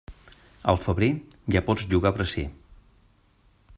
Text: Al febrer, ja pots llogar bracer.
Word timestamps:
Al 0.73 0.79
febrer, 0.85 1.09
ja 1.57 1.63
pots 1.67 1.85
llogar 1.91 2.13
bracer. 2.17 2.47